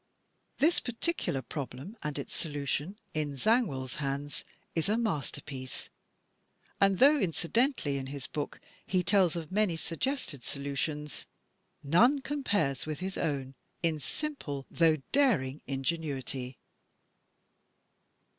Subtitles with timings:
[0.57, 4.43] This particular problem and its solution, in ZangwilPs hands,
[4.73, 5.91] is a masterpiece;
[6.79, 11.27] and though incidentally in his book he tells of many suggested solutions,
[11.83, 13.53] none compares with his own
[13.83, 16.57] in simple though daring ingenuity.